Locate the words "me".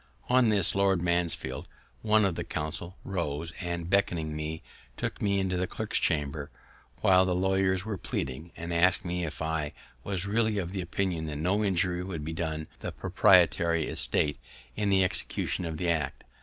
4.35-4.63, 5.21-5.37, 9.05-9.23